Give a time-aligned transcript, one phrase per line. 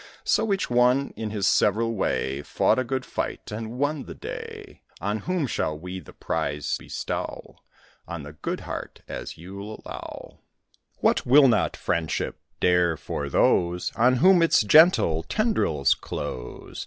[0.23, 4.81] So each one, in his several way, Fought a good fight, and won the day.
[4.99, 7.57] On whom shall we the prize bestow?
[8.07, 10.39] On the good heart, as you'll allow.
[11.01, 16.79] What will not friendship dare for those On whom its gentle tendrils close?